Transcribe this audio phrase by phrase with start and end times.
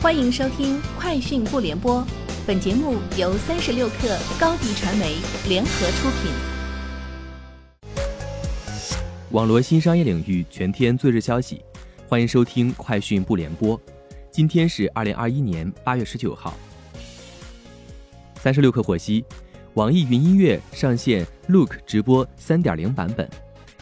[0.00, 2.00] 欢迎收听《快讯不联播》，
[2.46, 5.16] 本节目由三十六克高低传媒
[5.48, 6.30] 联合出品。
[9.32, 11.60] 网络新商业领域全天最热消息，
[12.06, 13.76] 欢迎收听《快讯不联播》。
[14.30, 16.54] 今天是二零二一年八月十九号。
[18.40, 19.24] 三十六克获悉，
[19.74, 23.28] 网易云音乐上线 Look 直播三点零版本，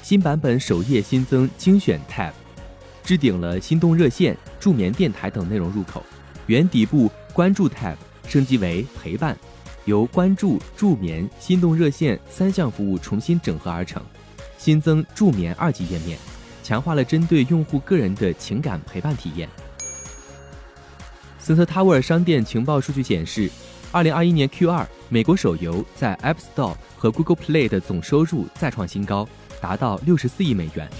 [0.01, 2.33] 新版本首页新增精选 Tab。
[3.07, 6.05] 置顶了心动热线、助眠电台等内容入口，
[6.47, 7.95] 原底部关注 tab
[8.27, 9.39] 升级为陪伴，
[9.85, 14.03] 由关注、助眠、心动热线三项服务重新整合而成，
[14.59, 16.19] 新增助眠二级页面，
[16.65, 19.49] 强化了针对用户个人的情感陪伴体验。
[21.39, 23.49] 森特 Tower 商店情报数据显示，
[23.93, 29.29] 二零二一年 Q 二美国手游在 App Store 和 Google Play 的总收入再创新高，
[29.61, 30.91] 达到六十四亿美元。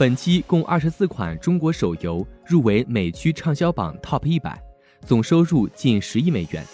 [0.00, 4.58] 本期共二十四款中国手游入围美区畅销榜 TOP 一百，
[5.04, 6.64] 总收入近十亿美元，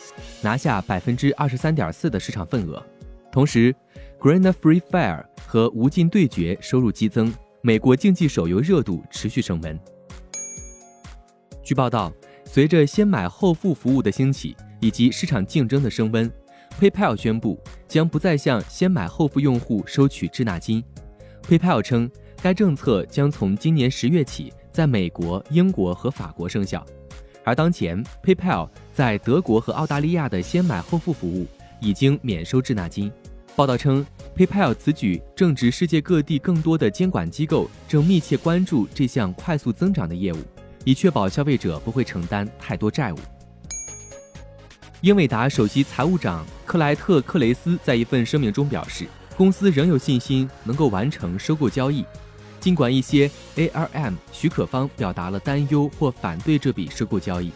[0.43, 2.81] 拿下百分之二十三点四的市场份额。
[3.33, 3.75] 同时
[4.21, 9.77] ，Green Free Fire 和无尽对决收入激增，美国竞技手游热度持续升温。
[11.65, 12.13] 据报道，
[12.45, 16.31] 随着先买后付服务的兴起以及市场竞争的升温
[16.79, 20.81] ，PayPal 宣布将不再向先买后付用户收取滞纳金。
[21.49, 22.09] PayPal 称。
[22.47, 26.87] 该政策将从今年十月起在美国、英国和法国生效，
[27.43, 31.45] 而当前 PayPal 在德国和澳大利亚的先买后付服务
[31.81, 33.11] 已经免收滞纳金。
[33.57, 40.37] 报道称，PayPal 此举正值世界各地更多的监管机构正密切关注这项快速增长的业务，
[40.85, 43.17] 以确保消费者不会承担太多债务。
[45.01, 49.05] 英伟达首席财务长克莱特·克雷斯在一份声明中表示，
[49.37, 52.05] 公司仍有信心能够完成收购交易。
[52.67, 57.53] 尽管一些 ARM 许可方表达了担忧或反对这笔收购交易，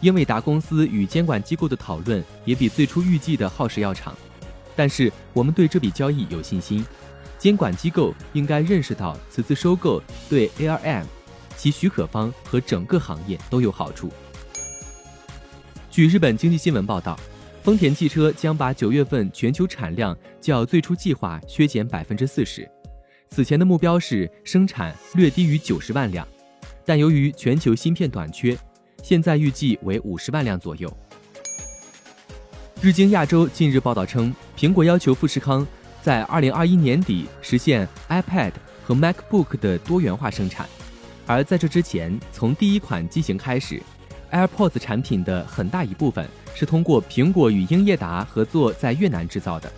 [0.00, 4.16] 英伟达公司与监管机构的讨论也比最初预计的耗时要长。
[4.76, 6.86] 但是我们对这笔交易有信心，
[7.36, 10.00] 监管机构应该认识到此次收购
[10.30, 11.02] 对 ARM、
[11.56, 14.08] 其许可方和整个行业都有好处。
[15.90, 17.18] 据日本经济新闻报道，
[17.64, 22.70] 丰田汽车将把九月份全球产量较最初计划削减百分之四十。
[23.34, 26.24] 此前的目标是生产略低于九十万辆，
[26.86, 28.56] 但由于全球芯片短缺，
[29.02, 30.88] 现在预计为五十万辆左右。
[32.80, 35.66] 日经亚洲近日报道称，苹果要求富士康
[36.00, 38.52] 在二零二一年底实现 iPad
[38.84, 40.68] 和 MacBook 的多元化生产，
[41.26, 43.82] 而在这之前，从第一款机型开始
[44.30, 46.24] ，AirPods 产品的很大一部分
[46.54, 49.72] 是通过苹果与英业达合作在越南制造的。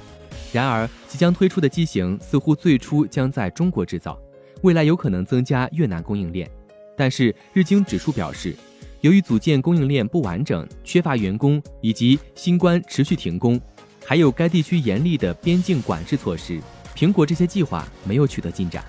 [0.52, 4.18] 然而，即将推出的机型似乎最初将在中国制造，
[4.62, 6.50] 未来有可能增加越南供应链。
[6.96, 8.56] 但是，日经指数表示，
[9.02, 13.60] 由于组建供应链不完整、缺乏员工以及新冠持续停工，
[14.04, 16.58] 还有该地区严厉的边境管制措施，
[16.94, 18.82] 苹果这些计划没有取得进展。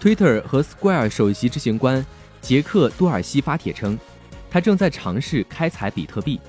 [0.00, 2.04] Twitter 和 Square 首席执行官
[2.40, 3.98] 杰克多尔西发帖称，
[4.50, 6.40] 他正在尝试开采比特币。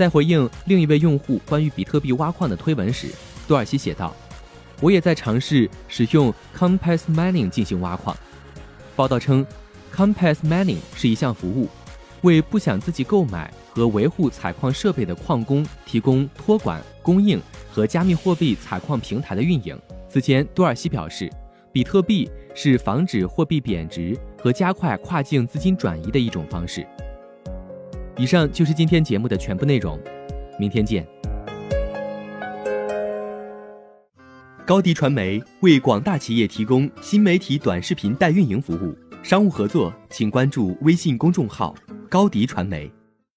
[0.00, 3.08] 在回应另一位用户关于比特币挖矿的推文时，
[3.46, 4.16] 多尔西写道
[4.80, 8.16] ：“我也在尝试使用 Compass Mining 进行挖矿。”
[8.96, 9.44] 报道称
[9.94, 11.68] ，Compass Mining 是一项服务，
[12.22, 17.38] 为不想自己购买和维护采矿设备的矿工提供托管、供应
[17.70, 19.78] 和加密货币采矿平台的运营。
[20.08, 21.28] 此前，多尔西表示，
[21.70, 26.86] 比特币是防止货币贬值和加快跨境资金转移的一种方式。
[28.20, 29.98] 以上就是今天节目的全部内容，
[30.58, 31.06] 明天见。
[34.66, 41.74] 高迪传媒为广大企业提供新媒体短视频代运营服务，商务合作请关注微信公众号
[42.10, 42.92] 高迪传媒。